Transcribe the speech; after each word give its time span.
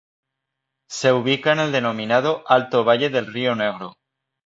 Se 0.89 1.11
ubica 1.13 1.51
en 1.53 1.59
el 1.59 1.71
denominado 1.71 2.43
Alto 2.47 2.83
Valle 2.83 3.11
del 3.11 3.31
Río 3.31 3.53
Negro. 3.53 3.93